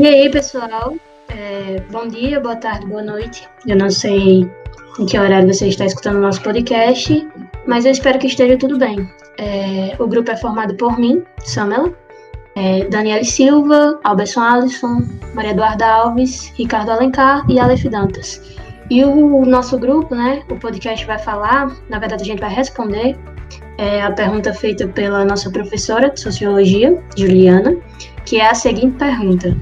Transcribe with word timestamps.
E 0.00 0.06
aí, 0.06 0.30
pessoal? 0.30 0.96
É, 1.28 1.78
bom 1.90 2.08
dia, 2.08 2.40
boa 2.40 2.56
tarde, 2.56 2.86
boa 2.86 3.02
noite. 3.02 3.46
Eu 3.66 3.76
não 3.76 3.90
sei 3.90 4.50
em 4.98 5.04
que 5.04 5.18
horário 5.18 5.52
você 5.52 5.68
está 5.68 5.84
escutando 5.84 6.16
o 6.16 6.20
nosso 6.22 6.40
podcast, 6.40 7.28
mas 7.66 7.84
eu 7.84 7.92
espero 7.92 8.18
que 8.18 8.26
esteja 8.26 8.56
tudo 8.56 8.78
bem. 8.78 9.06
É, 9.36 9.94
o 9.98 10.06
grupo 10.06 10.30
é 10.30 10.36
formado 10.38 10.74
por 10.76 10.98
mim, 10.98 11.22
Samela, 11.44 11.92
é, 12.56 13.22
Silva, 13.24 14.00
Alberson 14.02 14.40
Alisson, 14.40 15.06
Maria 15.34 15.50
Eduarda 15.50 15.86
Alves, 15.86 16.50
Ricardo 16.56 16.92
Alencar 16.92 17.44
e 17.50 17.60
Aleph 17.60 17.84
Dantas. 17.84 18.56
E 18.88 19.04
o 19.04 19.44
nosso 19.44 19.78
grupo, 19.78 20.14
né, 20.14 20.42
o 20.50 20.56
podcast 20.56 21.04
vai 21.04 21.18
falar, 21.18 21.76
na 21.90 21.98
verdade 21.98 22.22
a 22.22 22.26
gente 22.26 22.40
vai 22.40 22.50
responder 22.50 23.18
é, 23.76 24.00
a 24.00 24.10
pergunta 24.10 24.54
feita 24.54 24.88
pela 24.88 25.26
nossa 25.26 25.50
professora 25.50 26.08
de 26.08 26.20
Sociologia, 26.20 26.98
Juliana, 27.14 27.76
que 28.24 28.40
é 28.40 28.48
a 28.48 28.54
seguinte 28.54 28.96
pergunta. 28.96 29.54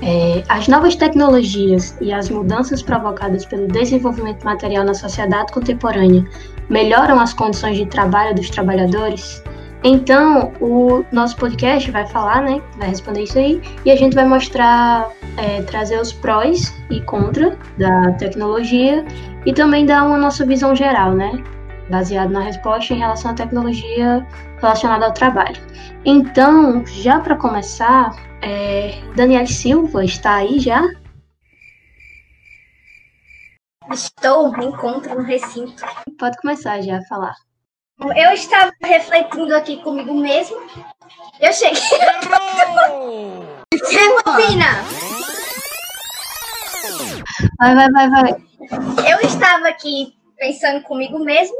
É, 0.00 0.44
as 0.48 0.68
novas 0.68 0.94
tecnologias 0.94 1.96
e 2.00 2.12
as 2.12 2.30
mudanças 2.30 2.82
provocadas 2.82 3.44
pelo 3.44 3.66
desenvolvimento 3.66 4.44
material 4.44 4.84
na 4.84 4.94
sociedade 4.94 5.52
contemporânea 5.52 6.24
melhoram 6.68 7.18
as 7.18 7.32
condições 7.32 7.76
de 7.76 7.86
trabalho 7.86 8.34
dos 8.34 8.48
trabalhadores? 8.48 9.42
Então, 9.84 10.52
o 10.60 11.04
nosso 11.12 11.36
podcast 11.36 11.90
vai 11.90 12.06
falar, 12.06 12.42
né? 12.42 12.60
Vai 12.78 12.88
responder 12.88 13.22
isso 13.22 13.38
aí, 13.38 13.60
e 13.84 13.90
a 13.90 13.96
gente 13.96 14.14
vai 14.14 14.26
mostrar, 14.26 15.08
é, 15.36 15.62
trazer 15.62 16.00
os 16.00 16.12
prós 16.12 16.74
e 16.90 17.00
contra 17.02 17.56
da 17.76 18.12
tecnologia 18.12 19.04
e 19.46 19.52
também 19.52 19.86
dar 19.86 20.04
uma 20.04 20.18
nossa 20.18 20.44
visão 20.44 20.74
geral, 20.74 21.12
né? 21.12 21.42
Baseado 21.90 22.30
na 22.30 22.40
resposta 22.40 22.92
em 22.92 22.98
relação 22.98 23.30
à 23.30 23.34
tecnologia 23.34 24.26
relacionada 24.60 25.06
ao 25.06 25.12
trabalho. 25.12 25.60
Então, 26.04 26.84
já 26.86 27.20
para 27.20 27.36
começar, 27.36 28.14
é, 28.42 29.00
Daniel 29.16 29.46
Silva 29.46 30.04
está 30.04 30.36
aí 30.36 30.58
já? 30.58 30.82
Estou, 33.90 34.52
me 34.52 34.66
encontro 34.66 35.14
no 35.14 35.22
recinto. 35.22 35.82
Pode 36.18 36.36
começar 36.38 36.82
já 36.82 36.98
a 36.98 37.04
falar. 37.04 37.34
Eu 38.00 38.32
estava 38.32 38.70
refletindo 38.82 39.56
aqui 39.56 39.82
comigo 39.82 40.14
mesmo. 40.14 40.56
Eu 41.40 41.52
cheguei. 41.52 41.80
Rebobina! 43.90 44.66
Vai, 47.58 47.74
vai, 47.74 47.90
vai, 47.90 48.10
vai. 48.10 48.48
Eu 49.10 49.20
estava 49.26 49.68
aqui 49.68 50.14
pensando 50.36 50.82
comigo 50.82 51.18
mesmo 51.18 51.56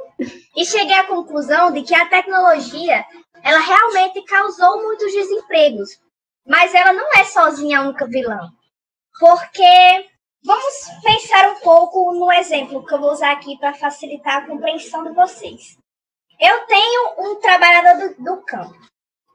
e 0.56 0.64
cheguei 0.64 0.94
à 0.94 1.06
conclusão 1.06 1.72
de 1.72 1.82
que 1.82 1.94
a 1.94 2.08
tecnologia 2.08 3.06
ela 3.42 3.60
realmente 3.60 4.22
causou 4.22 4.82
muitos 4.82 5.12
desempregos, 5.12 6.00
mas 6.46 6.74
ela 6.74 6.92
não 6.92 7.08
é 7.16 7.24
sozinha 7.24 7.78
a 7.78 7.82
única 7.82 8.06
vilã. 8.06 8.50
Porque 9.20 10.08
vamos 10.44 10.74
pensar 11.02 11.50
um 11.50 11.60
pouco 11.60 12.12
no 12.14 12.32
exemplo 12.32 12.84
que 12.84 12.94
eu 12.94 13.00
vou 13.00 13.12
usar 13.12 13.32
aqui 13.32 13.56
para 13.58 13.74
facilitar 13.74 14.38
a 14.38 14.46
compreensão 14.46 15.04
de 15.04 15.12
vocês. 15.12 15.76
Eu 16.40 16.66
tenho 16.66 17.14
um 17.18 17.40
trabalhador 17.40 18.14
do, 18.14 18.22
do 18.22 18.42
campo. 18.42 18.76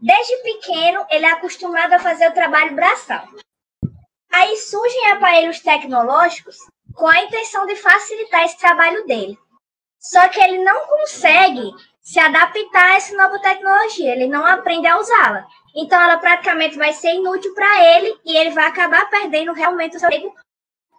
Desde 0.01 0.35
pequeno, 0.43 1.05
ele 1.09 1.25
é 1.25 1.31
acostumado 1.31 1.93
a 1.93 1.99
fazer 1.99 2.29
o 2.29 2.33
trabalho 2.33 2.75
braçal. 2.75 3.25
Aí 4.31 4.57
surgem 4.57 5.11
aparelhos 5.11 5.59
tecnológicos 5.59 6.57
com 6.93 7.07
a 7.07 7.23
intenção 7.23 7.65
de 7.65 7.75
facilitar 7.75 8.43
esse 8.43 8.57
trabalho 8.57 9.05
dele. 9.05 9.37
Só 10.03 10.27
que 10.27 10.39
ele 10.41 10.63
não 10.63 10.85
consegue 10.85 11.71
se 12.01 12.19
adaptar 12.19 12.91
a 12.91 12.95
essa 12.95 13.15
nova 13.15 13.39
tecnologia, 13.39 14.11
ele 14.11 14.27
não 14.27 14.45
aprende 14.45 14.85
a 14.85 14.99
usá-la. 14.99 15.47
Então 15.73 15.99
ela 15.99 16.17
praticamente 16.17 16.77
vai 16.77 16.91
ser 16.91 17.13
inútil 17.13 17.53
para 17.55 17.95
ele 17.95 18.13
e 18.25 18.35
ele 18.35 18.49
vai 18.51 18.65
acabar 18.65 19.09
perdendo 19.09 19.53
realmente 19.53 19.95
o 19.95 19.99
seu 19.99 20.09
emprego 20.09 20.35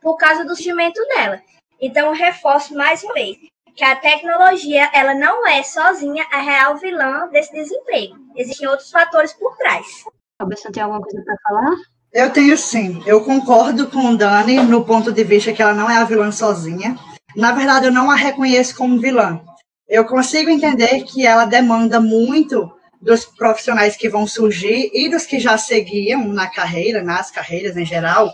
por 0.01 0.17
causa 0.17 0.45
do 0.45 0.57
surgimento 0.57 1.01
dela. 1.09 1.41
Então 1.81 2.07
eu 2.07 2.13
reforço 2.15 2.75
mais 2.75 3.03
uma 3.05 3.13
vez 3.13 3.37
que 3.77 3.85
a 3.85 3.97
tecnologia 3.97 4.89
ela 4.93 5.15
não 5.15 5.47
é 5.47 5.63
sozinha 5.63 6.25
a 6.33 6.41
real 6.41 6.77
vilã 6.77 7.29
desse 7.29 7.53
desemprego. 7.53 8.17
Existem 8.35 8.69
outros 8.69 8.91
fatores 8.91 9.33
por 9.35 9.57
trás. 9.57 10.05
Roberto, 10.41 10.73
tem 10.73 10.83
alguma 10.83 11.03
coisa 11.03 11.23
para 11.23 11.37
falar? 11.43 11.77
Eu 12.13 12.33
tenho 12.33 12.57
sim. 12.57 13.03
Eu 13.07 13.25
concordo 13.25 13.91
com 13.91 14.13
o 14.13 14.17
Dani 14.17 14.63
no 14.63 14.85
ponto 14.85 15.13
de 15.13 15.25
vista 15.25 15.53
que 15.53 15.61
ela 15.61 15.75
não 15.75 15.91
é 15.91 15.99
a 15.99 16.05
vilã 16.05 16.31
sozinha. 16.33 16.97
Na 17.37 17.53
verdade, 17.53 17.87
eu 17.87 17.93
não 17.93 18.11
a 18.11 18.15
reconheço 18.15 18.77
como 18.77 19.01
vilã. 19.01 19.41
Eu 19.89 20.05
consigo 20.05 20.51
entender 20.51 21.03
que 21.05 21.27
ela 21.27 21.45
demanda 21.45 22.01
muito 22.01 22.73
dos 23.01 23.25
profissionais 23.25 23.97
que 23.97 24.09
vão 24.09 24.27
surgir 24.27 24.91
e 24.95 25.11
dos 25.11 25.27
que 25.27 25.39
já 25.39 25.59
seguiam 25.59 26.27
na 26.29 26.47
carreira, 26.47 27.03
nas 27.03 27.31
carreiras 27.31 27.77
em 27.77 27.85
geral, 27.85 28.33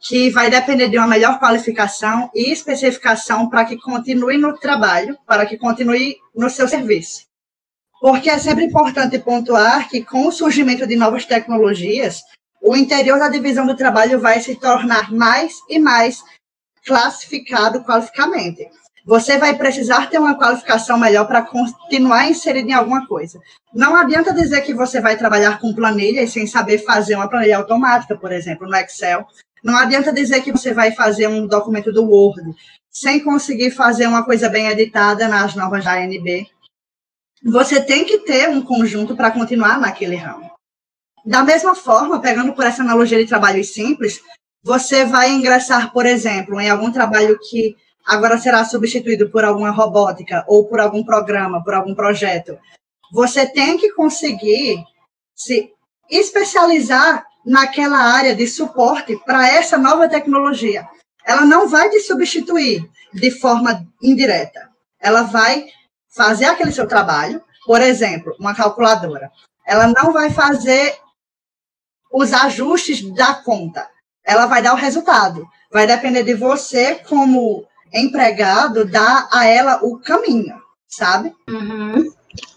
que 0.00 0.28
vai 0.30 0.50
depender 0.50 0.88
de 0.88 0.98
uma 0.98 1.06
melhor 1.06 1.38
qualificação 1.38 2.28
e 2.34 2.50
especificação 2.50 3.48
para 3.48 3.64
que 3.64 3.78
continue 3.78 4.36
no 4.36 4.58
trabalho, 4.58 5.16
para 5.26 5.46
que 5.46 5.56
continue 5.56 6.16
no 6.34 6.50
seu 6.50 6.66
serviço. 6.66 7.22
Porque 8.00 8.28
é 8.28 8.38
sempre 8.38 8.64
importante 8.64 9.18
pontuar 9.18 9.88
que, 9.88 10.04
com 10.04 10.26
o 10.26 10.32
surgimento 10.32 10.86
de 10.86 10.96
novas 10.96 11.24
tecnologias, 11.24 12.20
o 12.60 12.76
interior 12.76 13.18
da 13.18 13.28
divisão 13.28 13.64
do 13.64 13.76
trabalho 13.76 14.20
vai 14.20 14.40
se 14.40 14.56
tornar 14.56 15.12
mais 15.12 15.54
e 15.68 15.78
mais 15.78 16.22
classificado 16.84 17.82
qualificamente. 17.84 18.68
Você 19.04 19.36
vai 19.36 19.56
precisar 19.56 20.08
ter 20.08 20.18
uma 20.18 20.36
qualificação 20.36 20.96
melhor 20.96 21.26
para 21.26 21.42
continuar 21.42 22.28
inserido 22.28 22.68
em 22.68 22.72
alguma 22.72 23.06
coisa. 23.06 23.40
Não 23.74 23.96
adianta 23.96 24.32
dizer 24.32 24.60
que 24.60 24.72
você 24.72 25.00
vai 25.00 25.16
trabalhar 25.16 25.58
com 25.58 25.74
planilhas 25.74 26.32
sem 26.32 26.46
saber 26.46 26.78
fazer 26.78 27.16
uma 27.16 27.28
planilha 27.28 27.56
automática, 27.56 28.16
por 28.16 28.30
exemplo, 28.30 28.68
no 28.68 28.76
Excel, 28.76 29.26
não 29.62 29.76
adianta 29.76 30.12
dizer 30.12 30.42
que 30.42 30.50
você 30.50 30.74
vai 30.74 30.90
fazer 30.90 31.28
um 31.28 31.46
documento 31.46 31.92
do 31.92 32.04
Word 32.04 32.54
sem 32.90 33.22
conseguir 33.22 33.70
fazer 33.70 34.06
uma 34.06 34.24
coisa 34.24 34.48
bem 34.48 34.66
editada 34.66 35.28
nas 35.28 35.54
novas 35.54 35.84
da 35.84 35.94
ANB. 35.94 36.46
Você 37.44 37.80
tem 37.80 38.04
que 38.04 38.18
ter 38.18 38.48
um 38.48 38.60
conjunto 38.60 39.16
para 39.16 39.30
continuar 39.30 39.78
naquele 39.80 40.16
ramo. 40.16 40.50
Da 41.24 41.42
mesma 41.42 41.74
forma, 41.74 42.20
pegando 42.20 42.52
por 42.52 42.66
essa 42.66 42.82
analogia 42.82 43.18
de 43.18 43.28
trabalhos 43.28 43.72
simples, 43.72 44.20
você 44.62 45.04
vai 45.04 45.30
ingressar, 45.30 45.92
por 45.92 46.06
exemplo, 46.06 46.60
em 46.60 46.70
algum 46.70 46.92
trabalho 46.92 47.38
que 47.38 47.76
agora 48.06 48.38
será 48.38 48.64
substituído 48.64 49.30
por 49.30 49.44
alguma 49.44 49.70
robótica 49.70 50.44
ou 50.46 50.66
por 50.66 50.80
algum 50.80 51.04
programa, 51.04 51.62
por 51.62 51.74
algum 51.74 51.94
projeto. 51.94 52.58
Você 53.12 53.46
tem 53.46 53.76
que 53.76 53.92
conseguir 53.92 54.84
se 55.34 55.70
especializar 56.08 57.26
naquela 57.44 57.98
área 57.98 58.34
de 58.34 58.46
suporte 58.46 59.16
para 59.26 59.48
essa 59.48 59.76
nova 59.76 60.08
tecnologia. 60.08 60.88
Ela 61.24 61.44
não 61.44 61.68
vai 61.68 61.90
te 61.90 62.00
substituir 62.00 62.88
de 63.12 63.30
forma 63.30 63.86
indireta. 64.00 64.70
Ela 65.00 65.22
vai 65.22 65.66
fazer 66.08 66.44
aquele 66.44 66.72
seu 66.72 66.86
trabalho, 66.86 67.42
por 67.66 67.80
exemplo, 67.80 68.34
uma 68.38 68.54
calculadora. 68.54 69.30
Ela 69.66 69.88
não 69.88 70.12
vai 70.12 70.30
fazer 70.30 70.96
os 72.12 72.32
ajustes 72.32 73.02
da 73.14 73.34
conta. 73.34 73.88
Ela 74.24 74.46
vai 74.46 74.62
dar 74.62 74.72
o 74.74 74.76
resultado. 74.76 75.46
Vai 75.72 75.86
depender 75.86 76.22
de 76.22 76.34
você, 76.34 76.96
como 77.08 77.64
empregado, 77.92 78.84
dar 78.84 79.28
a 79.32 79.46
ela 79.46 79.80
o 79.82 79.98
caminho, 79.98 80.54
sabe? 80.88 81.32
Uhum. 81.48 82.10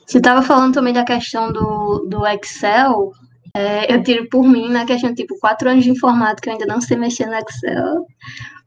Você 0.05 0.19
estava 0.19 0.41
falando 0.41 0.73
também 0.73 0.93
da 0.93 1.03
questão 1.03 1.51
do, 1.51 2.07
do 2.07 2.25
Excel. 2.27 3.11
É, 3.55 3.93
eu 3.93 4.03
tiro 4.03 4.27
por 4.29 4.43
mim 4.43 4.69
na 4.69 4.85
questão, 4.85 5.13
tipo, 5.15 5.39
quatro 5.39 5.69
anos 5.69 5.83
de 5.83 5.89
informática, 5.89 6.49
eu 6.49 6.53
ainda 6.53 6.65
não 6.65 6.81
sei 6.81 6.97
mexer 6.97 7.25
no 7.25 7.35
Excel, 7.35 8.05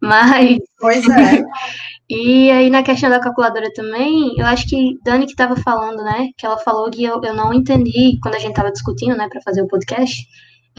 mas... 0.00 0.58
Pois 0.78 1.06
é. 1.06 1.44
e 2.08 2.50
aí, 2.50 2.70
na 2.70 2.82
questão 2.82 3.10
da 3.10 3.20
calculadora 3.20 3.70
também, 3.74 4.34
eu 4.38 4.46
acho 4.46 4.66
que 4.66 4.98
Dani 5.04 5.26
que 5.26 5.32
estava 5.32 5.56
falando, 5.56 6.02
né, 6.02 6.30
que 6.38 6.46
ela 6.46 6.56
falou 6.58 6.90
que 6.90 7.04
eu, 7.04 7.20
eu 7.22 7.34
não 7.34 7.52
entendi 7.52 8.18
quando 8.22 8.36
a 8.36 8.38
gente 8.38 8.52
estava 8.52 8.72
discutindo, 8.72 9.14
né, 9.14 9.28
para 9.28 9.42
fazer 9.42 9.60
o 9.60 9.68
podcast. 9.68 10.26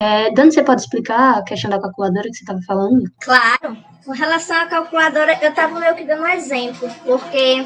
É, 0.02 0.32
Dani, 0.32 0.52
você 0.52 0.64
pode 0.64 0.82
explicar 0.82 1.38
a 1.38 1.44
questão 1.44 1.70
da 1.70 1.80
calculadora 1.80 2.30
que 2.30 2.36
você 2.36 2.44
estava 2.44 2.62
falando? 2.62 3.04
Claro. 3.22 3.78
Com 4.06 4.12
relação 4.14 4.56
à 4.56 4.66
calculadora, 4.66 5.38
eu 5.42 5.50
estava 5.50 5.78
meio 5.78 5.96
que 5.96 6.06
dando 6.06 6.24
um 6.24 6.28
exemplo, 6.28 6.90
porque 7.04 7.66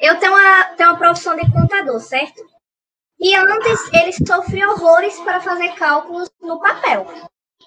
eu 0.00 0.18
tenho 0.18 0.32
uma, 0.32 0.64
tenho 0.76 0.90
uma 0.90 0.98
profissão 0.98 1.36
de 1.36 1.50
contador, 1.52 2.00
certo? 2.00 2.42
E 3.20 3.34
antes 3.34 3.92
eles 3.92 4.16
sofriam 4.26 4.72
horrores 4.72 5.18
para 5.20 5.40
fazer 5.40 5.74
cálculos 5.74 6.30
no 6.40 6.58
papel. 6.58 7.06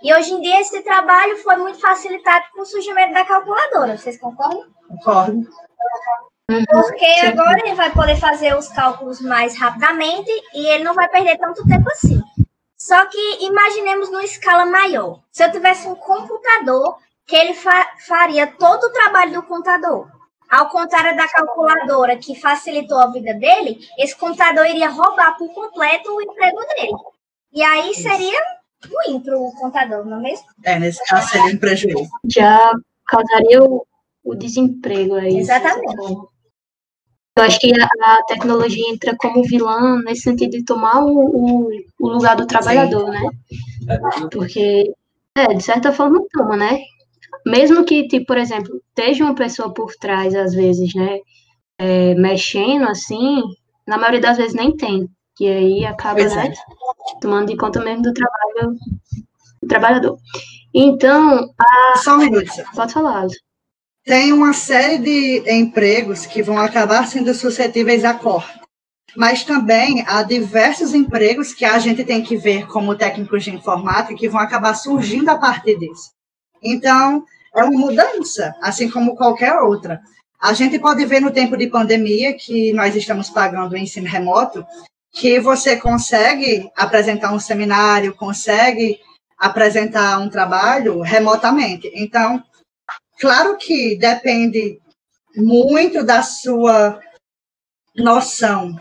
E 0.02 0.14
hoje 0.14 0.34
em 0.34 0.42
dia 0.42 0.62
esse 0.62 0.82
trabalho 0.82 1.38
foi 1.38 1.58
muito 1.58 1.80
facilitado 1.80 2.46
com 2.54 2.62
o 2.62 2.66
surgimento 2.66 3.14
da 3.14 3.26
calculadora. 3.26 3.98
Vocês 3.98 4.20
concordam? 4.20 4.66
Concordo. 4.88 5.48
Porque 6.72 7.06
agora 7.28 7.60
ele 7.64 7.76
vai 7.76 7.92
poder 7.92 8.16
fazer 8.16 8.58
os 8.58 8.68
cálculos 8.70 9.22
mais 9.22 9.58
rapidamente 9.58 10.32
e 10.54 10.68
ele 10.68 10.84
não 10.84 10.96
vai 10.96 11.08
perder 11.08 11.38
tanto 11.38 11.66
tempo 11.68 11.88
assim. 11.92 12.20
Só 12.80 13.06
que 13.08 13.44
imaginemos 13.46 14.10
numa 14.10 14.24
escala 14.24 14.66
maior. 14.66 15.22
Se 15.32 15.44
eu 15.44 15.52
tivesse 15.52 15.88
um 15.88 15.96
computador 15.96 16.98
que 17.28 17.36
ele 17.36 17.54
fa 17.54 17.88
faria 18.08 18.48
todo 18.48 18.86
o 18.86 18.92
trabalho 18.92 19.34
do 19.34 19.44
contador, 19.44 20.08
ao 20.50 20.70
contrário 20.70 21.16
da 21.16 21.28
calculadora 21.28 22.18
que 22.18 22.40
facilitou 22.40 22.98
a 22.98 23.12
vida 23.12 23.34
dele, 23.34 23.80
esse 23.98 24.16
computador 24.16 24.66
iria 24.66 24.90
roubar 24.90 25.38
por 25.38 25.54
completo 25.54 26.10
o 26.10 26.22
emprego 26.22 26.60
dele. 26.76 26.94
E 27.54 27.62
aí 27.62 27.94
seria 27.94 28.40
ruim 28.88 29.20
para 29.20 29.38
o 29.38 29.52
contador, 29.54 30.06
não 30.06 30.18
é 30.20 30.22
mesmo? 30.22 30.46
É, 30.64 30.80
nesse 30.80 31.04
caso 31.06 31.28
seria 31.30 31.54
um 31.54 31.60
prejuízo. 31.60 32.10
Já 32.26 32.72
causaria 33.06 33.62
o, 33.62 33.86
o 34.24 34.36
desemprego 34.36 35.16
aí. 35.16 35.38
Exatamente. 35.38 36.30
Eu 37.40 37.46
acho 37.46 37.60
que 37.60 37.72
a, 37.74 37.86
a, 37.86 38.24
tecnologia 38.28 38.84
entra 38.90 39.16
como 39.18 39.44
vilã 39.44 40.02
nesse 40.04 40.24
sentido 40.24 40.52
de 40.52 40.66
tomar 40.66 41.04
o, 41.04 41.08
o, 41.08 41.70
o 42.00 42.10
lugar 42.10 42.36
do 42.36 42.46
trabalhador, 42.46 43.06
Sim. 43.06 43.12
né? 43.12 43.30
Porque, 44.32 44.94
é, 45.36 45.54
de 45.54 45.64
certa 45.64 45.94
forma 45.94 46.22
toma, 46.34 46.58
né? 46.58 46.80
Mesmo 47.46 47.86
que, 47.86 48.08
tipo, 48.08 48.28
por 48.28 48.38
exemplo, 48.38 48.82
esteja 48.90 49.24
uma 49.24 49.36
pessoa 49.36 49.74
por 49.74 49.94
trás, 49.96 50.36
às 50.36 50.54
vezes, 50.54 50.94
né? 50.94 51.20
É, 51.78 52.14
mexendo 52.16 52.90
assim, 52.90 53.42
na 53.88 53.98
maioria 53.98 54.20
das 54.20 54.38
vezes 54.38 54.54
nem 54.54 54.76
tem. 54.76 55.10
E 55.40 55.48
aí 55.48 55.86
acaba, 55.86 56.20
pois 56.20 56.36
né? 56.36 56.48
É. 56.48 57.20
Tomando 57.22 57.48
de 57.48 57.56
conta 57.56 57.80
mesmo 57.82 58.04
do 58.04 58.14
trabalho 58.14 58.76
do 59.62 59.68
trabalhador. 59.68 60.18
Então, 60.74 61.50
a... 61.58 61.98
Só 61.98 62.16
um 62.16 62.18
minuto. 62.18 62.52
Pode 62.76 62.92
falar. 62.92 63.28
Tem 64.10 64.34
uma 64.34 64.54
série 64.54 64.98
de 64.98 65.54
empregos 65.54 66.26
que 66.26 66.42
vão 66.42 66.58
acabar 66.58 67.06
sendo 67.06 67.32
suscetíveis 67.32 68.04
a 68.04 68.12
corte. 68.12 68.60
Mas 69.16 69.44
também 69.44 70.04
há 70.08 70.24
diversos 70.24 70.96
empregos 70.96 71.54
que 71.54 71.64
a 71.64 71.78
gente 71.78 72.04
tem 72.04 72.24
que 72.24 72.36
ver 72.36 72.66
como 72.66 72.96
técnicos 72.96 73.44
de 73.44 73.52
informática 73.52 74.16
que 74.16 74.28
vão 74.28 74.42
acabar 74.42 74.74
surgindo 74.74 75.30
a 75.30 75.38
partir 75.38 75.78
disso. 75.78 76.10
Então, 76.60 77.24
é 77.56 77.64
uma 77.64 77.80
mudança, 77.80 78.56
assim 78.64 78.90
como 78.90 79.16
qualquer 79.16 79.54
outra. 79.60 80.02
A 80.42 80.54
gente 80.54 80.80
pode 80.80 81.06
ver 81.06 81.20
no 81.20 81.30
tempo 81.30 81.56
de 81.56 81.68
pandemia 81.68 82.34
que 82.34 82.74
nós 82.74 82.96
estamos 82.96 83.30
pagando 83.30 83.74
o 83.74 83.78
ensino 83.78 84.08
remoto, 84.08 84.66
que 85.14 85.40
você 85.40 85.76
consegue 85.76 86.68
apresentar 86.76 87.32
um 87.32 87.40
seminário, 87.40 88.16
consegue 88.16 89.00
apresentar 89.38 90.18
um 90.18 90.30
trabalho 90.32 91.00
remotamente. 91.02 91.92
Então, 91.94 92.44
claro 93.20 93.58
que 93.58 93.98
depende 93.98 94.80
muito 95.36 96.04
da 96.04 96.22
sua 96.22 97.00
noção 97.96 98.76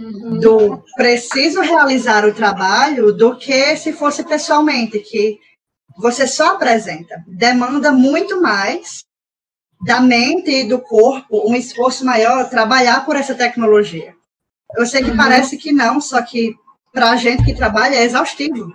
uhum. 0.00 0.38
do 0.38 0.84
preciso 0.96 1.60
realizar 1.60 2.24
o 2.24 2.34
trabalho 2.34 3.12
do 3.12 3.36
que 3.36 3.76
se 3.76 3.92
fosse 3.92 4.24
pessoalmente, 4.24 4.98
que 4.98 5.38
você 5.96 6.26
só 6.26 6.54
apresenta. 6.54 7.22
Demanda 7.26 7.92
muito 7.92 8.40
mais 8.40 9.04
da 9.84 10.00
mente 10.00 10.50
e 10.50 10.68
do 10.68 10.80
corpo, 10.80 11.48
um 11.48 11.56
esforço 11.56 12.04
maior 12.04 12.48
trabalhar 12.48 13.04
por 13.04 13.16
essa 13.16 13.34
tecnologia. 13.34 14.14
Eu 14.76 14.86
sei 14.86 15.02
que 15.02 15.10
uhum. 15.10 15.16
parece 15.16 15.56
que 15.56 15.72
não, 15.72 16.00
só 16.00 16.22
que 16.22 16.54
para 16.92 17.10
a 17.10 17.16
gente 17.16 17.44
que 17.44 17.54
trabalha 17.54 17.96
é 17.96 18.04
exaustivo. 18.04 18.74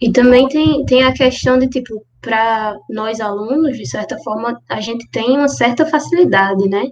E 0.00 0.12
também 0.12 0.48
tem, 0.48 0.84
tem 0.84 1.02
a 1.02 1.12
questão 1.12 1.58
de, 1.58 1.68
tipo, 1.68 2.04
para 2.20 2.76
nós 2.90 3.20
alunos, 3.20 3.76
de 3.76 3.88
certa 3.88 4.18
forma, 4.18 4.60
a 4.68 4.80
gente 4.80 5.08
tem 5.10 5.36
uma 5.36 5.48
certa 5.48 5.86
facilidade, 5.86 6.68
né? 6.68 6.84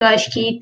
Eu 0.00 0.08
acho 0.08 0.30
que 0.30 0.58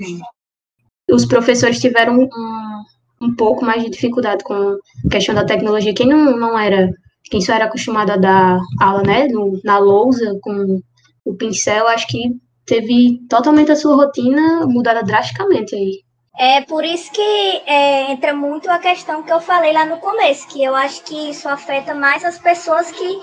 os 1.11 1.25
professores 1.25 1.81
tiveram 1.81 2.19
um, 2.19 2.83
um 3.23 3.35
pouco 3.35 3.65
mais 3.65 3.83
de 3.83 3.91
dificuldade 3.91 4.45
com 4.45 4.55
a 4.55 5.09
questão 5.11 5.35
da 5.35 5.45
tecnologia. 5.45 5.95
Quem 5.95 6.09
não, 6.09 6.37
não 6.37 6.59
era, 6.59 6.91
quem 7.31 7.41
só 7.41 7.55
era 7.55 7.67
acostumado 7.67 8.11
a 8.11 8.17
dar 8.17 8.59
aula, 8.81 9.03
né, 9.03 9.29
no, 9.29 9.61
na 9.65 9.79
lousa, 9.79 10.39
com 10.43 10.81
o 11.25 11.35
pincel, 11.35 11.87
acho 11.89 12.07
que 12.09 12.37
teve 12.67 13.21
totalmente 13.29 13.73
a 13.73 13.77
sua 13.77 13.97
rotina 13.97 14.67
mudada 14.67 15.03
drasticamente 15.03 15.75
aí. 15.75 16.03
É 16.39 16.61
por 16.61 16.85
isso 16.85 17.11
que 17.11 17.63
é, 17.67 18.13
entra 18.13 18.33
muito 18.33 18.71
a 18.71 18.79
questão 18.79 19.25
que 19.25 19.33
eu 19.33 19.41
falei 19.41 19.73
lá 19.73 19.85
no 19.85 19.99
começo, 19.99 20.47
que 20.47 20.63
eu 20.63 20.73
acho 20.73 21.03
que 21.03 21.31
isso 21.31 21.49
afeta 21.49 21.95
mais 21.95 22.25
as 22.25 22.39
pessoas 22.39 22.93
que 22.93 23.21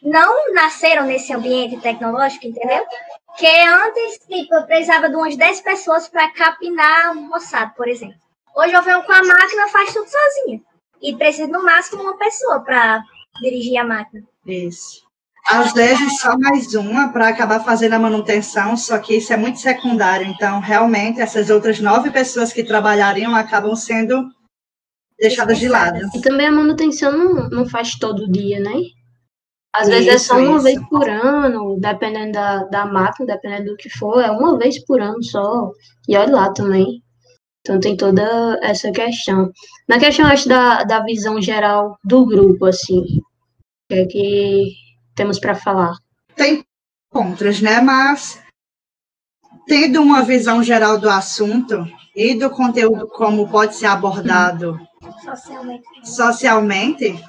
não 0.00 0.54
nasceram 0.54 1.04
nesse 1.04 1.32
ambiente 1.32 1.80
tecnológico, 1.80 2.46
entendeu? 2.46 2.86
Que 3.36 3.46
antes, 3.46 4.18
tipo, 4.28 4.54
eu 4.54 4.64
precisava 4.64 5.08
de 5.08 5.16
umas 5.16 5.36
10 5.36 5.60
pessoas 5.62 6.08
para 6.08 6.30
capinar 6.32 7.16
um 7.16 7.28
roçado, 7.30 7.72
por 7.74 7.88
exemplo. 7.88 8.18
Hoje 8.54 8.74
eu 8.74 8.82
venho 8.82 9.02
com 9.02 9.12
a 9.12 9.24
máquina, 9.24 9.68
faz 9.68 9.92
tudo 9.92 10.06
sozinha. 10.08 10.60
E 11.00 11.16
preciso 11.16 11.50
no 11.50 11.64
máximo 11.64 12.02
uma 12.02 12.16
pessoa 12.16 12.60
para 12.60 13.02
dirigir 13.40 13.76
a 13.78 13.84
máquina. 13.84 14.22
Isso. 14.46 15.02
Às 15.46 15.72
vezes 15.72 16.20
só 16.20 16.38
mais 16.38 16.72
uma 16.74 17.12
para 17.12 17.28
acabar 17.28 17.64
fazendo 17.64 17.94
a 17.94 17.98
manutenção, 17.98 18.76
só 18.76 18.98
que 18.98 19.16
isso 19.16 19.32
é 19.32 19.36
muito 19.36 19.58
secundário. 19.58 20.26
Então, 20.26 20.60
realmente, 20.60 21.20
essas 21.20 21.50
outras 21.50 21.80
nove 21.80 22.10
pessoas 22.10 22.52
que 22.52 22.62
trabalhariam 22.62 23.34
acabam 23.34 23.74
sendo 23.74 24.30
deixadas 25.18 25.58
de 25.58 25.68
lado. 25.68 25.98
E 26.14 26.20
também 26.20 26.46
a 26.46 26.52
manutenção 26.52 27.12
não, 27.12 27.48
não 27.48 27.68
faz 27.68 27.96
todo 27.96 28.30
dia, 28.30 28.60
né? 28.60 28.72
Às 29.74 29.88
isso, 29.88 29.90
vezes 29.90 30.08
é 30.08 30.18
só 30.18 30.36
uma 30.36 30.56
isso. 30.56 30.64
vez 30.64 30.88
por 30.88 31.08
ano, 31.08 31.78
dependendo 31.80 32.32
da, 32.32 32.64
da 32.64 32.86
máquina, 32.86 33.34
dependendo 33.34 33.70
do 33.70 33.76
que 33.76 33.88
for, 33.90 34.20
é 34.20 34.30
uma 34.30 34.58
vez 34.58 34.84
por 34.84 35.00
ano 35.00 35.22
só. 35.22 35.70
E 36.08 36.16
olha 36.16 36.34
lá 36.34 36.52
também. 36.52 37.02
Então 37.60 37.80
tem 37.80 37.96
toda 37.96 38.58
essa 38.62 38.90
questão. 38.92 39.50
Na 39.88 39.98
questão, 39.98 40.26
acho, 40.26 40.48
da, 40.48 40.82
da 40.84 41.02
visão 41.02 41.40
geral 41.40 41.96
do 42.04 42.26
grupo, 42.26 42.66
assim. 42.66 43.02
É 43.90 44.04
que 44.04 44.81
temos 45.14 45.38
para 45.38 45.54
falar? 45.54 45.96
Tem 46.34 46.64
contras, 47.10 47.60
né? 47.60 47.80
Mas 47.80 48.40
tendo 49.66 50.02
uma 50.02 50.22
visão 50.22 50.62
geral 50.62 50.98
do 50.98 51.08
assunto 51.08 51.86
e 52.14 52.34
do 52.34 52.50
conteúdo 52.50 53.08
como 53.08 53.48
pode 53.48 53.74
ser 53.74 53.86
abordado 53.86 54.78
socialmente, 55.24 55.84
socialmente 56.04 57.24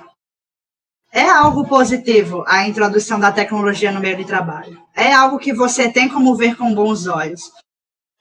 é 1.12 1.30
algo 1.30 1.68
positivo 1.68 2.44
a 2.48 2.68
introdução 2.68 3.20
da 3.20 3.32
tecnologia 3.32 3.92
no 3.92 4.00
meio 4.00 4.18
de 4.18 4.26
trabalho. 4.26 4.82
É 4.96 5.14
algo 5.14 5.38
que 5.38 5.54
você 5.54 5.92
tem 5.92 6.10
como 6.10 6.36
ver 6.36 6.58
com 6.58 6.74
bons 6.74 7.06
olhos. 7.06 7.52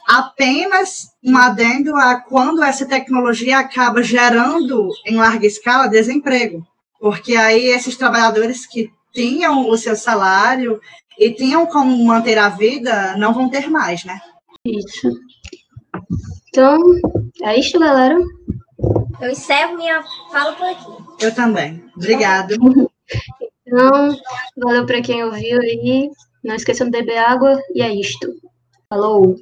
Apenas 0.07 1.09
um 1.25 1.37
adendo 1.37 1.97
a 1.97 2.21
quando 2.21 2.63
essa 2.63 2.85
tecnologia 2.85 3.59
acaba 3.59 4.03
gerando 4.03 4.91
em 5.07 5.17
larga 5.17 5.47
escala 5.47 5.89
desemprego. 5.89 6.67
Porque 7.01 7.35
aí 7.35 7.67
esses 7.67 7.97
trabalhadores 7.97 8.67
que 8.67 8.93
tinham 9.13 9.69
o 9.69 9.77
seu 9.77 9.95
salário 9.97 10.81
e 11.19 11.31
tinham 11.31 11.67
como 11.67 12.05
manter 12.05 12.39
a 12.39 12.49
vida, 12.49 13.17
não 13.17 13.33
vão 13.33 13.49
ter 13.49 13.69
mais, 13.71 14.05
né? 14.05 14.21
Isso. 14.65 15.13
Então, 16.49 16.79
é 17.43 17.59
isso, 17.59 17.79
galera. 17.79 18.19
Eu 19.21 19.31
encerro 19.31 19.77
minha 19.77 20.03
fala 20.31 20.53
por 20.55 20.67
aqui. 20.67 21.25
Eu 21.25 21.35
também. 21.35 21.85
Obrigado. 21.97 22.55
Então, 23.67 24.17
valeu 24.57 24.85
para 24.85 25.01
quem 25.01 25.25
ouviu 25.25 25.61
aí. 25.61 26.11
Não 26.43 26.55
esqueçam 26.55 26.91
de 26.91 26.99
beber 26.99 27.19
água 27.19 27.61
e 27.75 27.83
é 27.83 27.95
isto. 27.95 28.35
Falou! 28.89 29.23